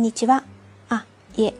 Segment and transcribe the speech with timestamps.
[0.00, 0.44] んにちは。
[0.88, 1.04] あ、
[1.36, 1.54] いえ、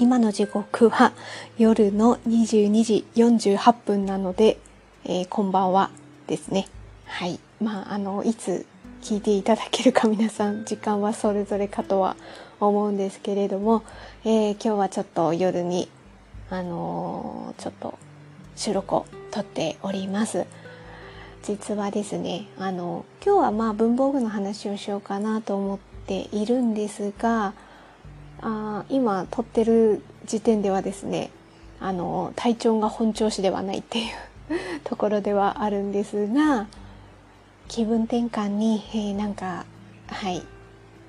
[0.00, 1.12] 今の時刻は
[1.58, 4.58] 夜の22時48分なので、
[5.04, 5.90] えー、こんばんは
[6.26, 6.66] ですね。
[7.04, 7.38] はい。
[7.62, 8.66] まあ、あの、いつ
[9.00, 12.16] 聞いていただけるか皆さん、時間はそれぞれかとは
[12.58, 13.84] 思うんですけれども、
[14.24, 15.88] えー、今日はちょっと夜に、
[16.50, 17.96] あのー、ちょっと
[18.56, 20.46] 収録を撮っております。
[21.44, 27.54] 実はですね、あの、今日はまあ文房具の話をしようかなと思っているんですが、
[28.40, 31.30] あ今撮ってる時点ではですね
[31.80, 34.06] あの体調が本調子ではないっていう
[34.84, 36.66] ところではあるんですが
[37.68, 39.64] 気分転換に、えー、なんか
[40.08, 40.42] はい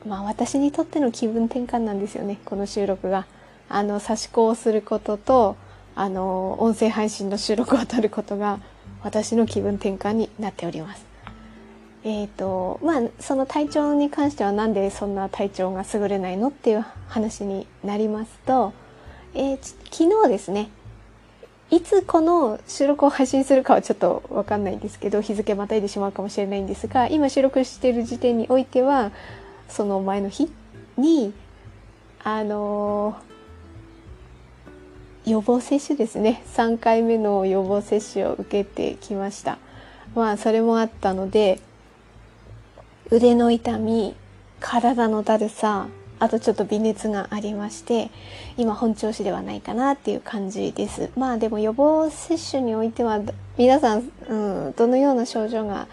[0.07, 3.25] まあ私にとっての気分転換なんですよねこの収録が。
[3.67, 5.55] あの差し子をすることと
[5.95, 8.59] あの音声配信の収録を取ることが
[9.03, 11.14] 私の気分転換になっております。
[12.05, 18.73] え、ー、とまあその体調に関してはなんでそんな体調が優れないのっていう話になりますと、
[19.33, 19.57] えー、
[19.91, 20.69] 昨日ですね
[21.71, 29.11] いつこの収録を配信するかはちょっとわかんないんですけど日付またいでしまうかもしれないんですが今収録している時点においては
[29.67, 30.47] その前の日
[30.97, 31.33] に
[32.23, 39.57] あのー、予防接種ですね3回目の予防接種を受けてきました。
[40.13, 41.59] まあそれもあったので
[43.11, 44.15] 腕の痛み
[44.59, 45.87] 体のだるさ
[46.19, 48.09] あとちょっと微熱がありまして
[48.57, 53.21] 今本調子ではないかなっていう感じですまあでも予防接種においては
[53.57, 54.35] 皆さん、う
[54.69, 55.87] ん、どのような症状が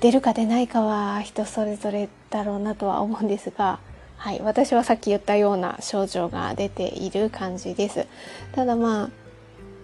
[0.00, 3.80] 出るか出ないかは人それぞれだろうなとは思うんですが
[4.18, 8.06] はい、私はさっき言ったような症状が出ている感じです。
[8.52, 9.10] ただまあ、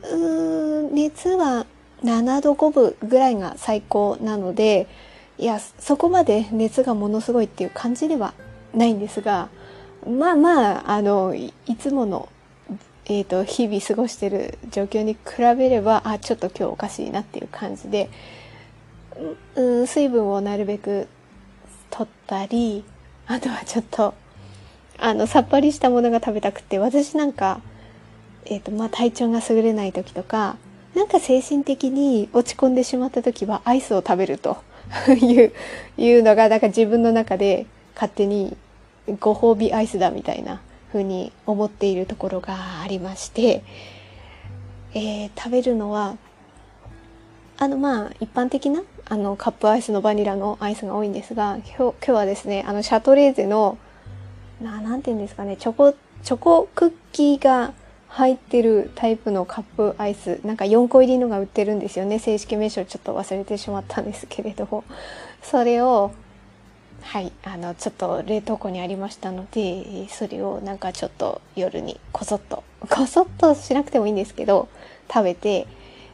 [0.03, 1.67] うーん熱は
[2.03, 4.89] 7度5分ぐらいが最高なので、
[5.38, 8.34] いやそこまで熱がものすごいっていう感じでは
[8.72, 9.48] ないんですが
[10.06, 12.28] まあまああのいつもの、
[13.06, 15.18] えーと、日々過ごしてる状況に比
[15.56, 18.11] べればあちょっと今日おかしいなっていう感じで、
[19.56, 21.08] うん、水分をなるべく
[21.90, 22.84] 取ったり
[23.27, 24.14] あとはちょっと
[24.98, 27.61] あのさっぱりしたものが食べたくて私なんか、
[28.44, 30.56] えーとまあ、体調が優れない時とか
[30.94, 34.58] なんか精神的に落ち込んでしまった時はアイスを食べると。
[35.20, 35.52] いう
[35.96, 38.56] いうのがなんか自分の中で勝手に
[39.20, 43.62] ご褒美アイスだみたいな風に思っているところがありまして、
[44.94, 46.17] えー、食べるのは
[47.58, 53.78] あのまあ一般的なあのカップアイスのバニラのアイスが多いんですが今日今日はですねあのシャトレーゼの
[54.61, 57.73] ななんて言うんですかねチョコチョコクッキーが
[58.14, 62.20] 入ってるタイプのカップアイスなんか4個入りのが売ってるんですよね。
[62.20, 64.85] 正式名称ちょっと忘れてしまったんですけれども。
[65.42, 66.13] それを
[67.03, 74.69] はいあのちょっと冷凍庫にありましたのでそれをなんかちょっと夜にこそっとこそっとしなくてもいいんですけど
[75.13, 75.67] 食べて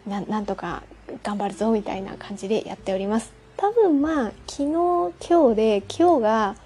[0.06, 0.82] ななんとか
[1.22, 3.30] 頑張るぞみたいな感じでやっております。
[3.58, 4.64] 多分まあ昨日
[5.28, 6.56] 今日で今日が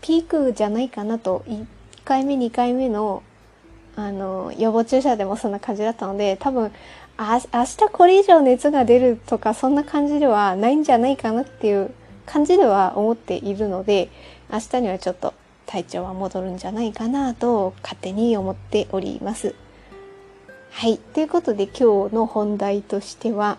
[0.00, 1.44] ピークじゃないかなと。
[1.46, 1.64] 1
[2.04, 3.22] 回目2回目の
[4.06, 6.72] あの予防注射でもそんな感じだったので多分
[7.16, 11.90] あ明日これ以上熱が出るとかそんな感じではないんじゃないかなっていう
[12.26, 14.08] 感じでは思っているので
[14.52, 15.34] 明日にはちょっと
[15.66, 19.54] 体調は戻るんじゃないかなと勝手に思っております。
[20.70, 20.98] はい。
[20.98, 23.58] ということで今日の本題としては、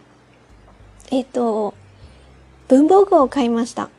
[1.11, 1.73] えっ、と、
[2.67, 3.89] 文房具を買いました。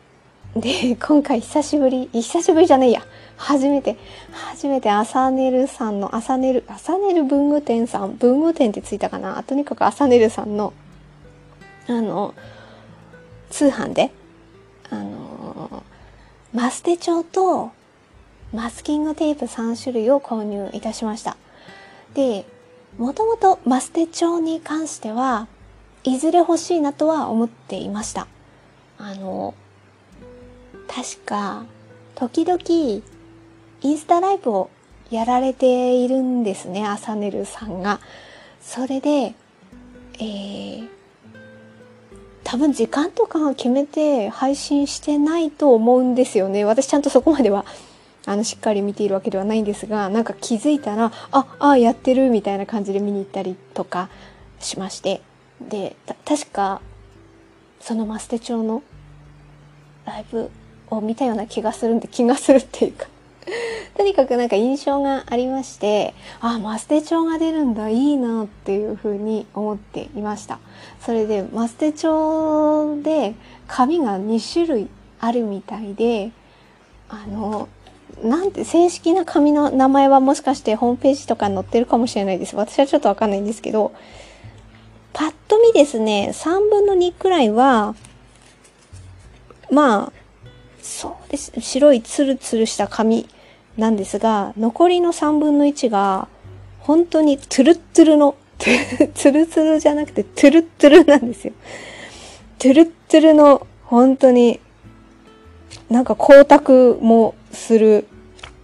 [0.56, 3.02] で、今回久しぶり、久しぶりじゃないや。
[3.38, 3.96] 初めて、
[4.32, 9.42] 初めてアサネルさんの、アサネル、アサネル文具店さん、文具店ってついたかな？
[9.44, 10.74] とにかくアサネルさんの、
[11.88, 12.34] あの、
[13.50, 14.12] 通販で、
[14.90, 15.82] あの、
[16.52, 17.70] マステ帳と
[18.52, 21.38] マスキングテープ3種類を購入いたしました。
[22.12, 22.44] で、
[22.98, 25.48] もともとマステ帳に関しては、
[26.04, 28.26] いずれ欲しいなとは思っていました。
[28.99, 29.54] あの、
[30.94, 31.64] 確か、
[32.14, 32.60] 時々、
[33.80, 34.70] インスタライブを
[35.10, 37.98] やられているんですね、アサネルさんが。
[38.60, 39.34] それで、
[40.18, 40.88] えー、
[42.44, 46.66] 多分時間とか決めて配信してないと思うんですよね。
[46.66, 47.64] 私ちゃんとそこまでは、
[48.26, 54.10] あの、しっかり見ているわけではないんですが、なんか気づいたら、あ、あ、やってるみたいな感じで見に行ったりとか
[54.60, 55.22] しまして。
[55.58, 55.96] で、
[56.26, 56.82] 確か、
[57.80, 58.82] そのマステ町の
[60.04, 60.50] ライブ
[60.96, 63.06] を見たような気がするんで、気がするっていうか
[63.96, 70.58] とにかくなんか印象がありまして、あ、マステ帳が出るんだ、いいなっていうふうに思っていました。
[71.00, 73.34] それで、マステ帳で
[73.66, 74.88] 紙が2種類
[75.20, 76.30] あるみたいで、
[77.08, 77.68] あの、
[78.22, 82.54] なんて、正式な紙の名前はもしかしてホームページとかに載ってるかもしれないです。
[82.54, 83.92] 私はちょっとわかんないんですけど、
[85.12, 87.94] パッと見ですね、3分の2くらいは、
[89.70, 90.21] まあ、
[90.82, 91.52] そうです。
[91.61, 93.29] 白いツルツルした紙
[93.79, 96.29] なんですが、残りの3分の1が、
[96.81, 98.34] 本当にトゥルットゥルの、
[99.14, 101.52] ツルツルじゃなくてトゥルットゥルなんですよ。
[102.58, 104.58] トゥルットゥルの、本当に、
[105.88, 108.06] なんか光沢もする。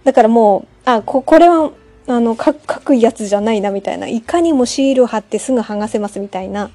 [0.03, 1.71] だからもう、あ、こ、これは、
[2.07, 4.07] あの、書くやつじゃないなみたいな。
[4.07, 6.69] いかにもシール貼ってすぐ剥がせますみたいな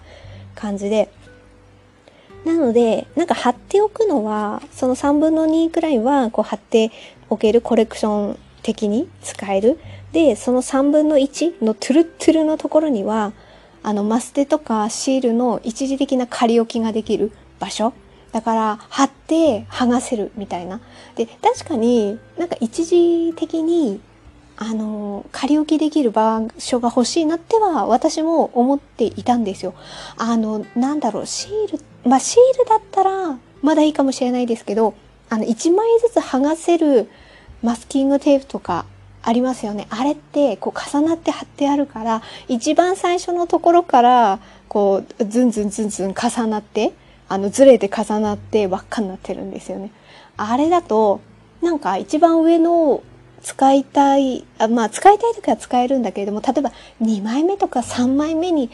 [0.55, 1.11] 感じで。
[2.45, 6.93] なので、なんか貼っておくのは、その3分の2くらいは、こう貼って
[7.31, 9.79] おけるコレクション的に使える。
[10.13, 13.33] で、その3分の1のトゥルットゥルのところには、
[13.83, 17.93] あの、マステとかシールの一時的な仮置きができる場所。
[18.33, 20.81] だから、貼って剥がせるみたいな。
[21.17, 24.01] で、確かになんか一時的に、
[24.57, 29.75] あの、仮置きできる場所が欲しいなっては私も思っていたんですよ。
[30.17, 34.95] あの、なんだろう、シールって、まあ、シールだったらまだいいかもしれないですけど、
[35.31, 37.11] あの、1枚ずつ剥がせる
[37.63, 38.85] マスキングテープとか
[39.23, 39.87] ありますよね。
[39.89, 46.93] あれってこう重なって貼ってあるから、一番最初のところからこうズンズンズンズン重なって、
[47.27, 49.91] あのずれて重なって輪っかになってるんですよね。
[50.37, 51.23] あれだと、
[51.63, 53.03] なんか一番上の
[53.43, 58.71] 使いたい、あまあ使いたい時は使えるんだけれども、例えば2枚目とか3枚目に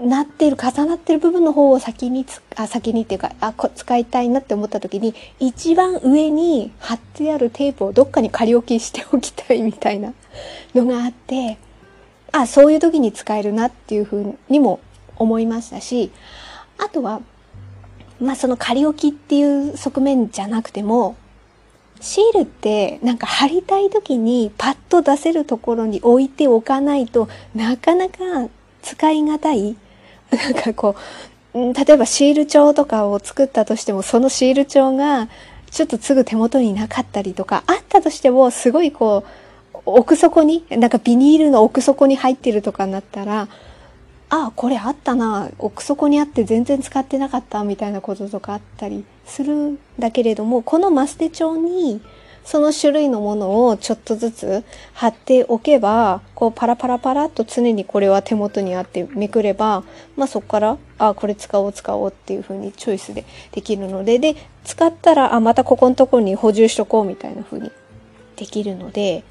[0.00, 10.12] なってる、重なってる部分の方を先にあ、先にっていうか、あこ、使いたいなって思った時に、一番上に貼ってあるテープをどっかに仮置きしておきたいみたいな
[10.74, 11.58] のがあって、
[12.32, 14.80] あ、そういう時に使えるなっていうふうにも
[15.16, 16.10] 思いましたし、
[16.78, 17.20] あとは、
[18.20, 21.16] まあその仮置きっていう側面じゃなくても、
[22.00, 28.48] シールってなんか貼りたい時にパッと出せるところに置いておかないとなかなか
[28.82, 29.76] 使い難い？
[30.30, 30.96] なんかこ
[31.54, 35.28] う、例えばシール帳とかを作ったとしても、そのシール帳が
[35.70, 39.24] ちょっとすぐ手元になかったりとか、あったとしても、すごいこ
[39.74, 43.48] う、奥底に、なんかビニールの奥底に入ってるとかになったら、
[44.30, 52.00] ああ、これあったな、奥底にあって全然使ってなかったみたいなこととかあったりするんだけれども、このマステ帳に、
[52.44, 59.84] その種類のものをちょっとずつ貼っておけば、こうパラパラパラっと常にこれは手元にあってめくれば、
[60.16, 67.70] まあそこから、あ、これ使おう使おうっていう風にチョイスでできるので、で、使ったら、あ、またここのところに補充しとこうみたいな風に
[68.36, 69.24] できるので、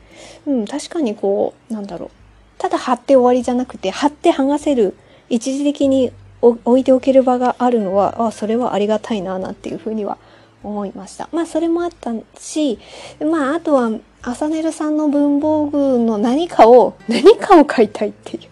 [0.46, 2.10] うん、確かにこう、なんだろう。
[2.58, 4.96] ただ貼って終わりじゃなくて、貼って剥がせる、
[5.30, 6.12] 一時的に
[6.42, 10.18] 置いておける場があるのは、あ、それはありがたいな、なんていう風には
[10.64, 11.30] 思いました。
[11.32, 12.80] まあそれもあったし、
[13.20, 13.92] まああとは、
[14.24, 18.44] アサネルさんの文房具の何かを、何かを買いたいっていう。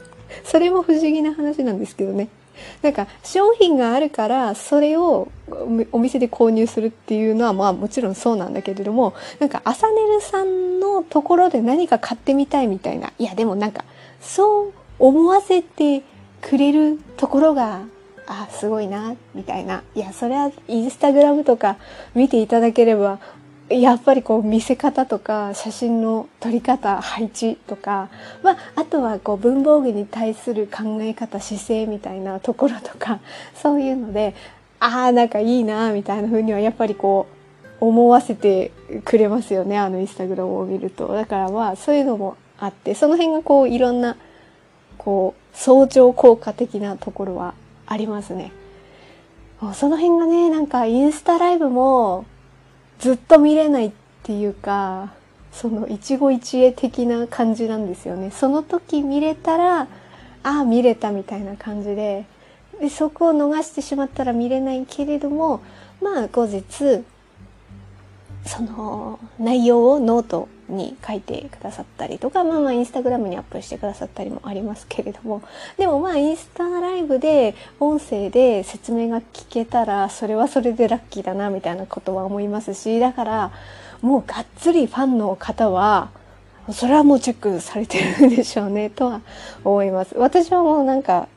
[0.44, 2.30] それも不思議な話なんですけどね。
[2.82, 5.30] なんか商品があるからそれを
[5.92, 13.84] お店で購入するっていうのはまあもちろんそうなんだけれどもなんかアサネルさんのところで何か買ってみたいみたいないやでもなんか
[14.22, 16.04] そう思わせて
[16.42, 17.82] くれるところが
[18.30, 19.84] あすごいなみたいな。
[19.96, 21.78] いやそれはインスタグラムとか
[22.14, 23.20] 見ていただければ
[23.70, 28.10] やっぱりこう見せ方とか写真の撮り方配置とか、
[28.44, 33.20] まあ、あとはこう文房具に対する考え方姿勢みたいなところとか
[33.56, 34.36] そういうので
[34.80, 37.28] ああなんかいいなみたいな風にはやっぱりこ
[37.82, 38.72] う思わせて
[39.06, 41.08] くれますよねあのインスタグラムを見ると。
[41.08, 44.18] だからまあそういうのもあってその辺がこういろんな
[44.98, 47.54] こう相乗効果的なところは
[47.90, 48.52] ありますね。
[49.74, 52.26] その辺がね、なんかインスタライブも
[53.00, 53.92] ずっと見れないっ
[54.24, 55.12] ていうか、
[55.52, 58.32] その一期一会的な感じなんですよね。
[58.32, 59.88] その時見れたら、あ
[60.44, 62.26] あ、見れたみたいな感じで、
[62.80, 65.60] で、そこを逃してしまったら見れないけれども、
[66.02, 67.04] まあ後日、
[68.46, 75.42] その内容をノートに書いてくださったりとか、まあまあインスタグラムにアップしてくださったりもありますけれども、
[75.78, 83.52] でもまあインスタライブで音声で説明が聞けたら、それはそれでラッキーだなみたいなことは思いますし、だから
[84.02, 86.10] もうがっつりファンの方は、
[86.72, 89.22] それはもうチェックされてるんでしょうね、とは
[89.64, 90.16] 思います。
[90.18, 91.28] 私はもうなんか、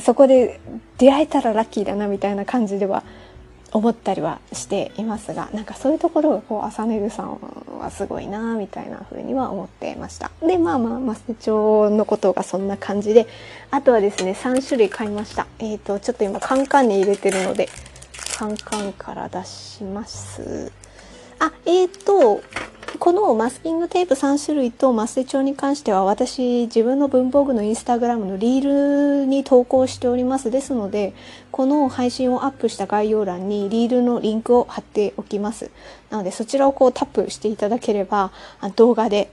[0.00, 0.60] そこで
[0.98, 3.04] 出会えたらラッキーだなみたいな感じでは
[3.74, 7.38] 思ったりはしていますがなんかそういうところがこう朝寝るさん
[7.80, 10.30] はすごいなみたいな風には思ってました。
[10.40, 13.26] でまあまあマステ帳のことがそんな感じで。
[13.72, 15.48] あとはですね3種類買いました。
[15.58, 17.68] えっ、ー、とちょっと今カンカンに入れてるので
[18.38, 20.70] カンカンから出します。
[21.40, 22.40] あえっ、ー、と
[22.98, 30.50] このマスキングテープ3種類とマステ帳に関しては私自分の文房具のインスタグラムのリールに投稿しております。
[30.50, 31.12] ですので
[31.50, 35.70] この配信をアップした概要欄にリールのリンクを貼っておきます。
[36.10, 38.30] なのでそちらをこうタップしていただければ
[38.76, 39.30] 動画で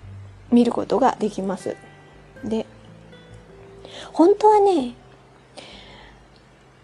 [0.51, 1.75] 見ることができます。
[2.43, 2.65] で
[4.11, 4.95] 本当はね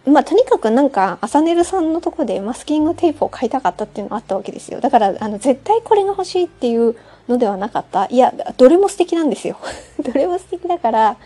[0.08, 4.80] まあ、とにかくなんか、アサネルさんのとこでマスキングテープを買いたかったっていうのがあったわけですよ。
[4.80, 6.96] だから、あの、絶対これが欲しいっていう
[7.28, 8.06] のではなかった。
[8.06, 9.58] いや、どれも素敵なんですよ。
[10.00, 11.18] どれも素敵だから、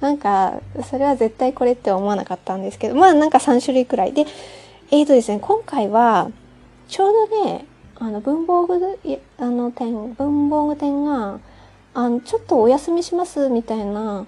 [0.00, 4.12] なんか、それは絶対これって思わなかったんですけど、まあなんか3種類くらい。
[4.12, 4.26] で、
[4.92, 6.30] えーとですね、今回は、
[6.88, 7.66] ちょうどね、
[7.98, 8.98] あの、文房具、
[9.38, 11.40] あの店、文房具店が、
[11.94, 14.24] あの、ちょっとお休みしますみたいな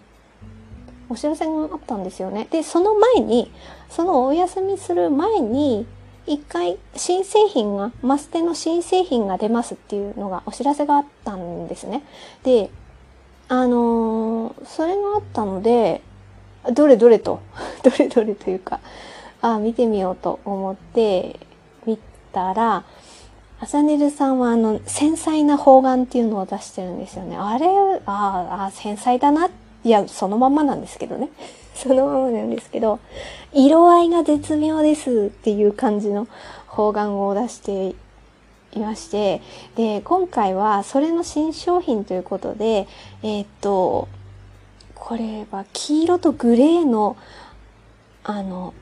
[1.08, 2.48] お知らせがあったんですよね。
[2.50, 3.52] で、その前に、
[3.94, 5.86] そのお休みする前に、
[6.26, 12.02] 一回新製品が、マステの新製品が出ますっていうのがお知らせがあったんですね。
[12.42, 12.70] で、
[13.48, 16.00] あのー、それがあったので、
[16.72, 17.40] どれどれと、
[17.84, 18.80] どれどれというか、
[19.42, 21.38] あ見てみようと思って
[21.84, 21.98] 見
[22.32, 22.84] たら、
[23.60, 27.36] アサネルさんはあの、繊細な方眼っていうのを出してるんですよね。
[27.36, 27.66] あれ、
[28.06, 29.50] ああ、繊細だなっ
[29.84, 31.28] いや、そのまんまなんですけどね。
[31.74, 33.00] そのままなんですけど、
[33.52, 36.28] 色合いが絶妙ですっていう感じの
[36.66, 37.94] 方眼を出して
[38.72, 39.40] いまして、
[39.74, 42.86] で、今回はそれの新商品ということで、
[43.22, 44.08] えー、っと、
[44.94, 47.16] これは黄色とグレーの、
[48.22, 48.74] あの、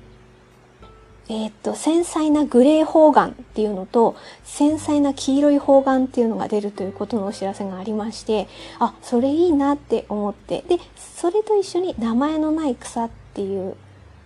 [1.32, 8.48] えっ、と、繊細なグレー方眼っていうのと、繊細な黄色い方眼っていうのが出るということのお知らせがありまして、
[8.80, 13.76] あ、それいいなって思って、で、それと一緒に名前のない草っていう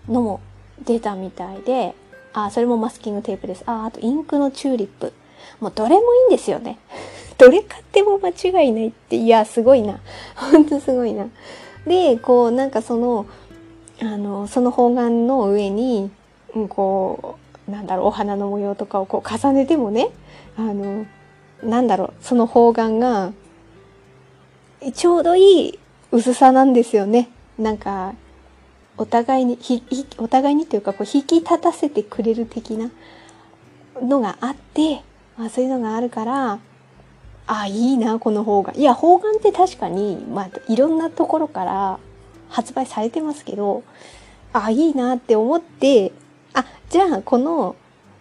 [0.08, 0.40] のも
[0.82, 1.94] 出たみたいで、
[2.32, 3.64] あ、それもマスキングテープです。
[3.66, 5.12] あ、あとインクのチューリップ。
[5.60, 6.78] もうどれもいいんですよね。
[7.36, 10.00] どれ買っても間違いないって、いや、すごいな。
[10.34, 11.26] ほんとすごいな。
[11.86, 13.26] で、こう、なんかその、
[14.00, 16.10] あの、その方眼の上に、
[16.68, 20.10] こうなんだろうお花の模様とかをこう重ねてもね
[20.56, 21.06] あの
[21.62, 23.32] なんだろうその方眼が
[24.94, 25.78] ちょうどいい
[26.12, 27.28] 薄さなんですよね。
[27.58, 28.14] なんか
[28.96, 29.82] お互いにひ
[30.18, 32.90] お互いにというかこう引き立たせてくれる的な
[34.00, 35.02] のがあって、
[35.36, 36.58] まあ、そういうのがあるから
[37.46, 41.98] あいいなこの方眼いや方眼って確かに、まあ、いろんなところから
[42.48, 43.82] 発売されてますけど
[44.52, 46.12] あいいなって思って
[46.54, 47.76] あ、じゃあこの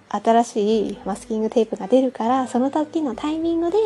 [0.09, 3.77] 新しいマスキングテープが出るから、その時のタイミングで、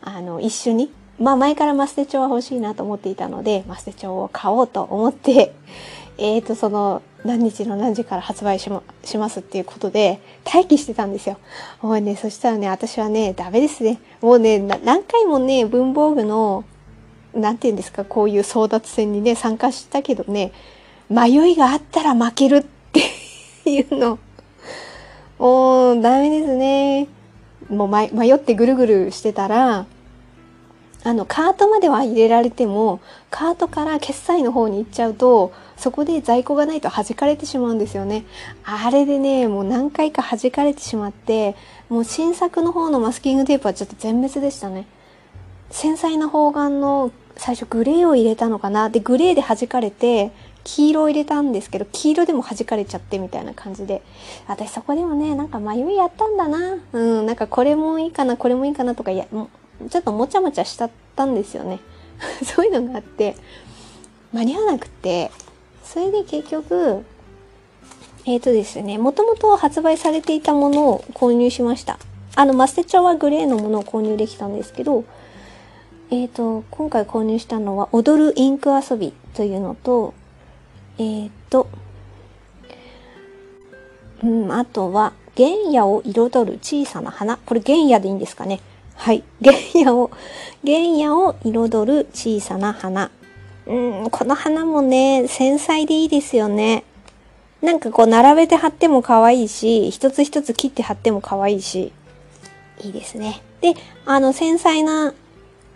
[0.00, 5.54] あの、一緒に、まあ前からマステ帳は欲しいなと思っていたので、マステ帳を買おうと思って、
[6.18, 11.38] えーと、その、何日の何時から発売しましますっていうことで、待機してたんですよ。
[11.80, 14.00] もうね、そしたらね、私はね、ダメですね。
[14.20, 16.64] もうね、何回もね、文房具の、
[17.32, 20.52] なんて言うんですか、こういう争奪戦にね、参加したけどね、
[21.08, 22.66] 迷いがあったら負ける
[23.64, 24.18] っていうの。
[25.38, 27.08] もう、ダメですね。
[27.70, 29.86] もう迷ってぐるぐるしてたら、
[31.02, 38.26] あの、カートまでは入れられても、カートから決済の方に行っちゃうと、そこで在庫がないと弾かれてしまうんですよね。
[38.64, 41.56] あれでね、もう何回か弾かれてしまって、
[41.88, 44.86] もう新作の方のマスキングテープはちょっと全滅でしたね。
[45.70, 48.90] 繊細な方眼の最初グレーを入れたのかな。
[48.90, 50.32] で、グレーで弾かれて、
[50.64, 54.02] 黄色を入れたんですけど、黄色でも弾かれちゃってみたいな感じで、
[54.48, 56.78] 私そこでもね、なんか迷いやったんだな。
[56.92, 59.26] うん、なんかこれもいいかな、これもいいかなとか、いや、
[59.90, 61.80] ちょっともちゃもちゃしちゃったんですよね。
[62.44, 63.36] そういうのがあって、
[64.32, 65.30] 間に合わなくて、
[65.84, 67.04] それで結局、
[68.26, 71.98] えっ、ー、とですね、もともと発売されていたものを購入しました。
[72.36, 75.04] あの、マステチョはグレーのものを購入できたんですけど、
[76.10, 80.14] えっ、ー、と、今回購入したのは、踊るインク遊びというのと、
[80.98, 81.68] えー、っと、
[84.22, 87.36] うん、あとは、原野を彩る小さな花。
[87.38, 88.60] これ原野でいいんですかね。
[88.94, 89.24] はい。
[89.42, 90.10] 原野を、
[90.64, 93.10] 原野を彩る小さな花。
[93.66, 93.74] う
[94.06, 96.84] ん、この花もね、繊細でいいですよね。
[97.62, 101.92] なんかこう並べて貼っても可愛いし、一つ一つ切って貼っても可愛いし、
[102.82, 103.42] いいですね。
[103.62, 103.74] で、
[104.04, 105.14] あの繊細な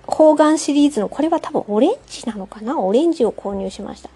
[0.09, 2.81] 方眼シリーズの、これは多分オレンジなのかな？
[2.81, 4.09] オレンジを購入しました。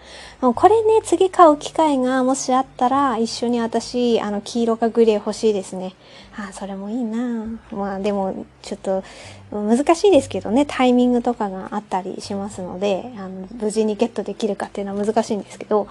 [0.55, 5.95] これね、次買う機会がもしあったら、一緒に私、あの、黄色かグレー欲しいですね。
[6.35, 9.05] あ、それもいいなまあでも、ちょっと、
[9.53, 15.89] 難しいですけどね、タイミングとかがあったりしますので、あの、無事にゲットできるかっていうのは難しいんですけど。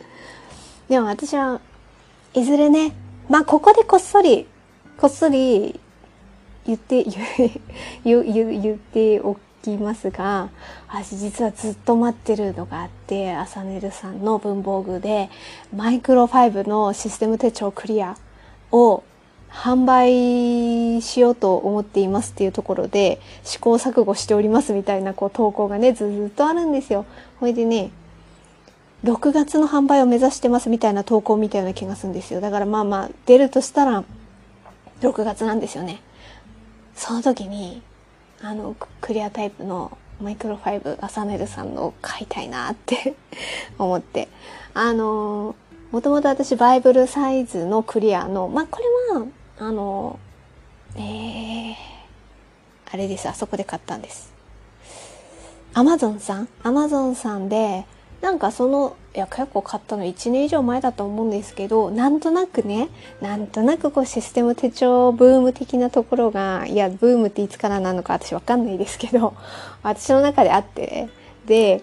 [0.90, 1.62] でも私は、
[2.34, 2.92] いずれね、
[3.30, 4.46] まあここでこっそり、
[4.98, 5.80] こっそり
[6.68, 7.02] 言って
[8.04, 10.50] 言言っておきますが
[10.86, 15.30] 私実はずっと待ってるのがあってアサネルさんの文房具で
[15.74, 18.16] マイクロ5のシステム手帳クリア
[18.70, 19.02] を
[19.50, 27.06] 販売しようと思っていますっていうところで試行錯誤しておりますみたいなこう投稿がねずっとあるんですよ。
[27.40, 27.90] ほいでね
[29.04, 32.42] 6月の販売を目指してますみたいな投稿みたいな気がするんですよ。
[32.42, 34.04] だからまあまあ出るとしたら
[35.00, 36.02] 6月なんですよね。
[36.98, 37.80] その時に
[38.42, 43.14] あのクリアタイプのマイクロ5アサネルさんの買いたいなって
[43.78, 44.28] 思って。
[44.74, 45.54] あの
[45.90, 48.84] もともと私バイブルサイズのクリアのまあこれ
[49.18, 49.26] は
[49.58, 50.18] あの
[50.96, 51.74] えー、
[52.92, 53.28] あれです。
[53.28, 54.32] あそこで買ったんです。
[55.74, 56.48] アマゾンさん？
[56.62, 57.86] アマゾンさんで
[58.20, 62.88] なんかそのいや結構買ったの1年以上前だと思うんですけどなんとなくね
[63.20, 69.34] なんとなくこうシステム手帳ブーム的なところがいやブームっていつからなのか私わかんないですけど
[69.82, 71.08] 私の中であって
[71.46, 71.82] で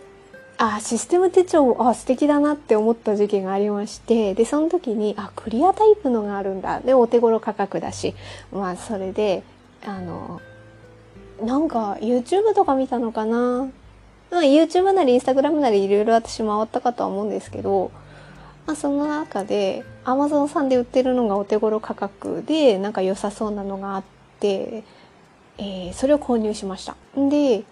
[0.57, 6.79] あシステム手帳あ素敵だなって思った時期がありましてでその時にあクリアタイプのがあるんだ。
[6.79, 8.15] でお手頃価格だし。
[8.53, 9.43] まあそれで
[9.85, 10.41] あの
[11.41, 13.67] なんか YouTube とか見たのかな、
[14.31, 17.91] YouTube なり Instagram なりいろいろ私回ったかとは思うんですけど、
[18.65, 24.03] まあ、その中で Amazon さんで売ってるのがお手頃価格でなんか良さそうなのがあっ
[24.39, 24.83] て、
[25.57, 26.95] えー、それを購入しました。
[27.15, 27.63] で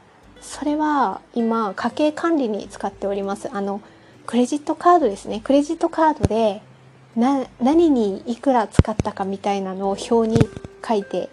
[0.42, 3.50] それは今家計管理に使っております。
[3.54, 3.82] あの
[4.26, 5.42] クレジットカードですね。
[5.44, 6.62] クレジットカードで
[7.16, 10.50] な何にいくら使ったかみたいなのを表に
[10.86, 11.30] 書いて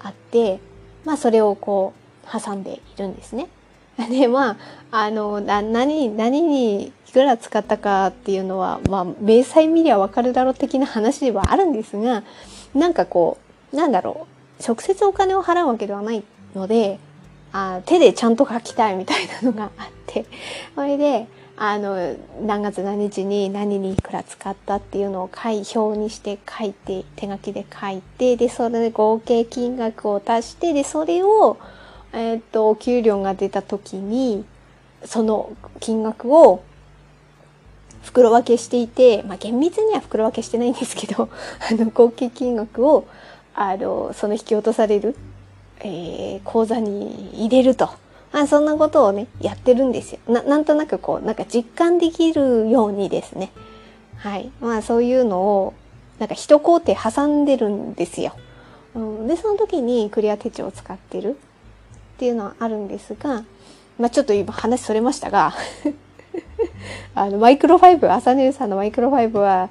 [0.00, 0.60] あって
[1.04, 1.92] まあそれをこ
[2.24, 3.48] う挟んでいるんですね。
[4.10, 4.56] でまあ
[4.90, 12.22] あの何何にいくら使ったかっていうのはまあ明細見りゃわかるだろう的な話ではあるんですが
[12.74, 13.38] なんかこ
[13.72, 14.26] うなんだろ
[14.60, 16.22] う直接お金を払うわけではない
[16.54, 16.98] ので
[17.52, 20.24] あ手でちゃんと書きたいみたいなのがあって
[20.74, 21.26] それで
[21.56, 31.56] あの何月何日に何にいくら使ったっていうのを書い表にして書いて手書きで書いてでそれで合計金額を足してでそれを
[32.14, 34.44] えっ、と、お給料が出た時に、
[35.04, 36.62] その金額を
[38.02, 41.28] 袋分けしていて、まあ、厳密には袋分けしてないんですけど、
[41.70, 43.06] あの、合計金額を、
[43.54, 45.16] あの、その引き落とされる、
[45.80, 47.88] えー、口座に入れると。
[48.32, 50.18] あそんなことをね、やってるんですよ。
[50.28, 53.52] な、なんとなくこう、なんか実感できるようにですね。
[54.16, 54.50] はい。
[54.60, 55.74] まあそういうのを、
[56.18, 58.32] なんか一工程挟んでるんですよ。
[58.96, 61.38] うん、で、その時にクリア手帳を使ってる。
[62.14, 63.44] っていうのはあるんですが、
[63.98, 65.54] まあ、ちょっと今話それましたが
[67.14, 69.68] あのマイクロファイブ朝寝さんのマイクロファイブは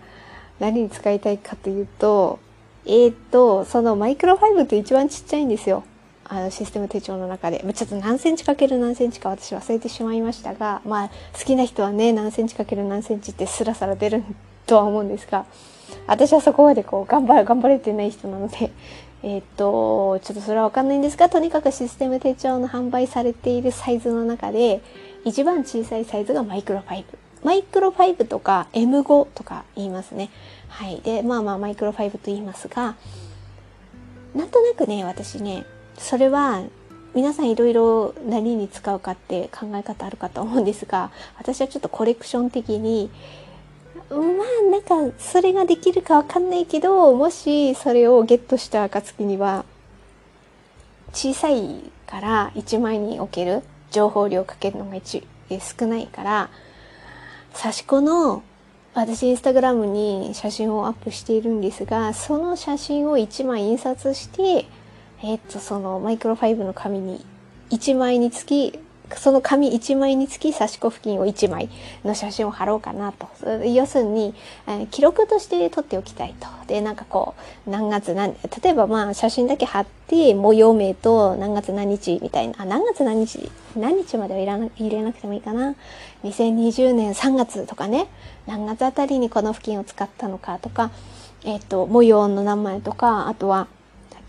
[0.59, 2.39] 何に使いたいかというと
[2.85, 5.83] えー、っとそのマイクロファイブって一番ちっちゃいんですよ。
[6.25, 7.61] あのシステム手帳の中で。
[7.65, 14.23] ま、ちょっと何センチかける何センチか私忘れてしまいましたがまあ好きな人はね何センチかける何センチってスラスラ出る
[14.65, 15.45] とは思うんですが
[16.07, 18.71] 私はそこまでこう頑張る頑張れてない人なので
[19.23, 24.81] えっ、と、ちょっとそれはわかんないんですが、とにかくシステム手帳の販売されているサイズの中で、
[25.23, 27.05] 一番小さいサイズがマイクロ5。
[27.43, 30.29] マイクロ5とか M5 とか言いますね。
[30.67, 31.01] はい。
[31.01, 32.95] で、まあまあマイクロ5と言いますが、
[34.35, 35.65] なんとなくね、私ね、
[35.97, 36.63] それは
[37.13, 43.09] 皆さんいろいろ何に使うかって考え方あるかと思うんですが、私はちょっとコレクション的に、
[44.09, 44.21] まあ
[44.71, 49.65] なんかそれができるかわかんないけどもしそれをゲットした暁には
[51.13, 53.61] 小さいから1枚における
[53.91, 56.49] 情報量かけるのが一少ないから
[57.53, 58.43] 刺し子の
[58.95, 64.65] 私インスタグラムに写真をアップしているんですがその写真を1枚印刷して
[65.23, 67.25] えっとそのマイクロファイブの紙に
[67.71, 68.79] 1枚につき
[69.15, 71.69] その紙1枚につき差し子付近を1枚
[72.03, 73.27] の写真を貼ろうかなと。
[73.65, 74.33] 要するに、
[74.67, 76.47] え、記録として撮っておきたいと。
[76.67, 77.35] で、なんかこ
[77.67, 85.75] う、何月何、例えばまあ写真だけ貼って、模様名と何月何日みたいな、あ、何月何日、何日まではいらな入れなくてもいいかな。
[86.23, 88.07] 2020年3月とかね、
[88.47, 90.91] 何月あたりにこの付近を使ったのかとか、
[91.43, 93.67] えっ、ー、と、模様の名前とか、あとは、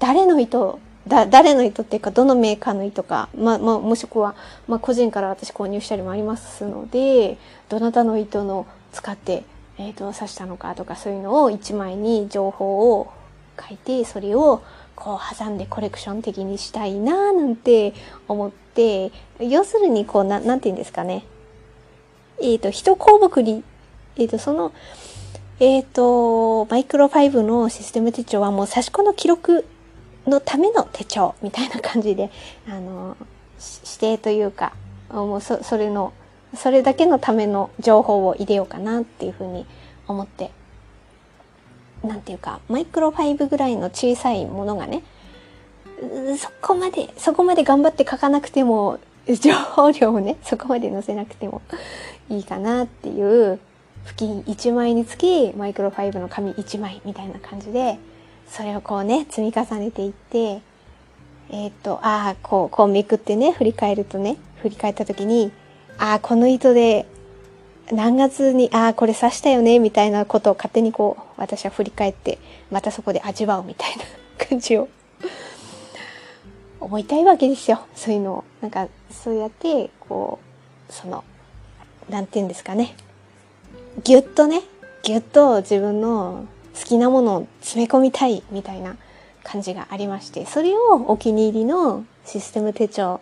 [0.00, 4.35] 誰の糸だ誰の糸っていうかどのメーカーの糸か、まあまあ、もしくは、
[4.67, 7.37] まあ、個人から私購入したりもありますので
[7.69, 9.45] どなたの糸の使って、
[9.79, 13.12] えーと、刺したのかとかそういうのを1枚に情報を
[13.61, 14.62] 書いてそれを
[14.97, 17.93] こう挟んでコレクション的にしたいななんて
[18.29, 21.25] 思って要するにこうななんて言うんですかね。
[22.40, 23.62] えっ、ー、と一項目に
[24.17, 24.73] えっ、ー、とその
[25.61, 29.64] えっ、ー、とマイクロファイブのシステム手帳はもう差し子の記録
[30.26, 32.30] のための手帳みたいな感じで、
[32.68, 33.16] あの、
[33.84, 34.72] 指定というか、
[35.10, 36.12] もうそそれの、
[36.54, 39.66] それだけのための情報を入れようかなっていうふうに
[40.06, 40.50] 思って、
[42.02, 45.02] なんていうか、マイクロファイブぐらいの小さいものがね、
[46.38, 48.98] そこまで、そこまで頑張って書かなくても、
[49.40, 51.62] 情報量をね、そこまで載せなくても
[52.28, 53.58] いいかなっていう、
[54.04, 57.98] 付近1枚につき、マイクロファイブの紙1枚みたいな感じで、
[58.48, 60.61] それをこうね、積み重ねていって、
[61.50, 65.52] えっ、ー、と、ああ、こう、こうめくってね、振り返るとね、振り返った時に、
[65.98, 67.07] ああ、この糸で
[67.92, 72.38] 何月に、ああ、これ刺したよね、みたいなことを勝手にこう、私は振り返って、
[72.70, 74.04] またそこで味わうみたいな
[74.46, 74.88] 感じを
[76.80, 77.80] 思いたいわけですよ。
[77.94, 78.44] そういうのを。
[78.62, 80.38] なんか、そうやって、こ
[80.88, 81.24] う、その、
[82.09, 82.96] なんて言うんですかね。
[84.02, 84.62] ぎゅっとね、
[85.02, 88.96] ぎゅっと自分の好きなものを詰め込みたいみたいな
[89.42, 93.20] 感じがありまして、それをお気に入りのシステム手帳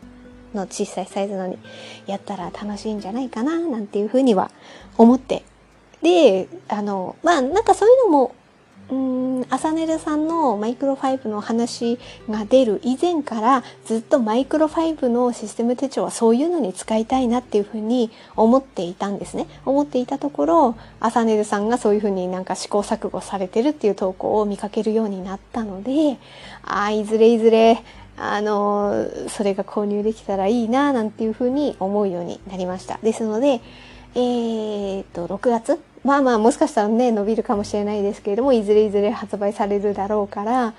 [0.54, 1.58] の小さいサイズのに
[2.06, 4.50] やったら楽しいんじゃないかな、なんていうふうには
[4.96, 5.44] 思って。
[6.02, 8.34] で、あの、まあなんかそういうのも
[8.92, 19.46] うん、アサネルさんのマイクロファイブの話が出る以前からずっとマイクロファイブのシステム手帳はそういうのに使いたいなっていうふうに思っていたんですね。
[19.64, 26.18] 思っていたところ、アサネルさんがそういうふうになんか試行錯誤されてるっていう投稿を見かけるようになったので、
[26.62, 27.82] ああ、いずれいずれ、
[28.18, 32.98] あの、それが購入できたらいいな、なんていうふうに思うようになりました。
[33.02, 33.62] ですので、
[34.14, 40.74] えー、っと、6月まあまあもしかしたらね、伸びるかもしれないですけれども、いずれいずれ発売されるだろうから、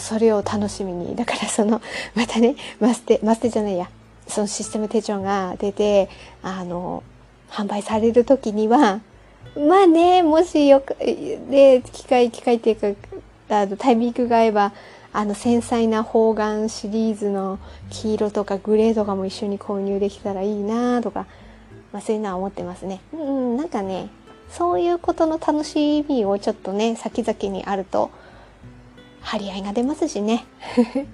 [0.00, 1.14] それを楽しみに。
[1.14, 1.82] だからその、
[2.14, 3.90] またね、マステ、マステじゃないや、
[4.26, 6.08] そのシステム手帳が出て、
[6.42, 7.02] あの、
[7.50, 9.00] 販売される時には、
[9.56, 14.72] まあね、もしよく、で、機械、機械っていうか、あの、タイミングが合えば、
[15.12, 17.58] あの、繊細な方眼シリーズの
[17.90, 21.26] 黄色とかグレーとかも一緒に購入できたらいいなとか、
[21.92, 23.00] まあそういうのは思ってますね。
[23.12, 24.08] うん、なんかね、
[24.52, 28.10] そういうことの楽しみをちょっとね、先々にあると、
[29.22, 30.44] 張り合いが出ますしね。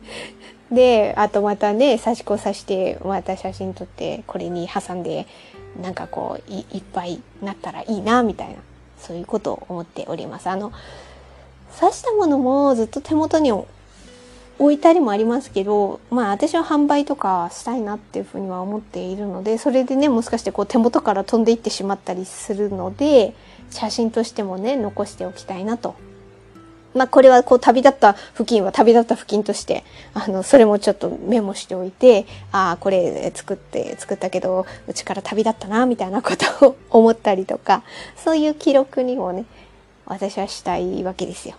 [0.73, 5.27] で、あとまたね、差し子さして、また写真撮って、これに挟んで、
[5.81, 8.55] なんかこうい、いっぱいなったらいいな、みたいな、
[8.99, 10.49] そういうことを思っております。
[10.49, 10.73] あの、
[11.79, 13.69] 刺したものもずっと手元に置
[14.59, 23.35] 置いたりもありますけど、まあ私は販売とかしたいなっていうふうには思っているので、それでね、もしかしてこう手元から飛んでいってしまったりするので、
[23.71, 25.95] 写真としてもね、残しておきたいなと。
[26.95, 37.85] まあこれはこう旅立った付近は旅立った付近として、あの、それもちょっとメモしておいて、ああ、これ作って、作ったけど、うちから旅立ったな、みたいなことを思ったりとか、
[38.17, 39.45] そういう記録にもね、
[40.07, 41.55] 私はしたいわけですよ。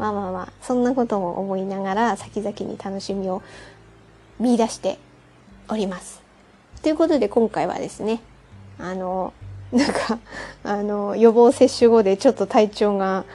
[0.00, 3.42] まあまあまあ、そんなことも思いながら先々に楽しみを
[4.38, 4.98] 見出して
[5.68, 6.22] おります。
[6.82, 8.22] ということで今回はですね、
[8.78, 9.34] あの、
[9.72, 10.18] なんか、
[10.64, 13.26] あの、予防接種後でちょっと体調が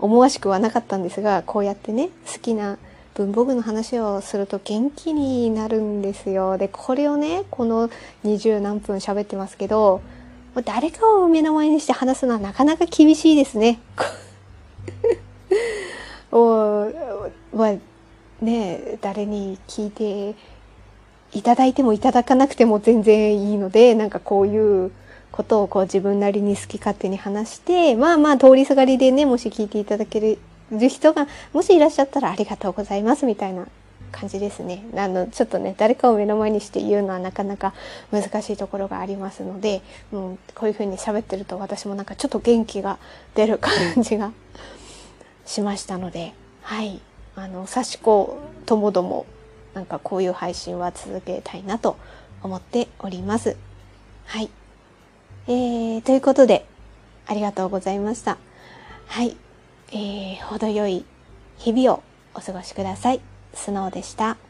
[0.00, 2.78] 思わしくはなかったんですが、こうやってね、好きな
[3.14, 6.58] 文房具の話をすると元気になるんですよ。
[6.58, 7.90] で、これをね、この
[8.24, 10.00] 二十何分喋ってますけど、
[10.64, 13.78] 誰かを目の前にして話すのはなかなか厳しいですね。
[16.32, 17.76] をは
[18.40, 20.36] ね誰に聞いて
[21.32, 24.92] いただいてもいただかなくても全然いいのでなんかこういう
[25.30, 30.38] ことをこう自分なりに好き勝手に話してまあまあ通りすがりでねもし聞いていただける
[30.88, 33.66] 人がもしいらっしゃったらありがとうございますみたいな
[34.10, 34.84] 感じですね。
[34.96, 37.74] あの、ちょっとね、誰かを目の前にして言うのはなかなか
[38.10, 42.98] 難しいところがありますので、うん、こういうふうに喋ってると私もなんかちょっと元気が
[43.34, 44.32] 出る感じが
[45.48, 47.00] しましたので、はい。
[47.34, 49.24] あの、さし子ともども、
[49.72, 51.96] なんかこういう配信は続けたいなと
[52.42, 53.56] 思っております。
[54.26, 54.50] はい。
[55.46, 56.66] えー、ということで、
[57.26, 58.36] ありがとうございました。
[59.06, 59.36] はい。
[59.90, 61.06] えー、程よい
[61.56, 62.02] 日々を
[62.34, 63.20] お過ごしください。
[63.54, 64.47] スノーでした。